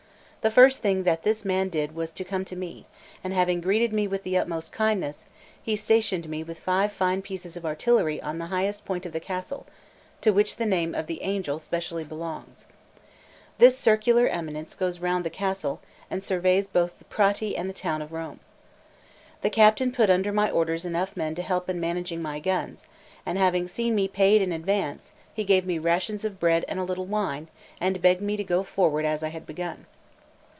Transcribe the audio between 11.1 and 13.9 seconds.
Angel specially belongs. This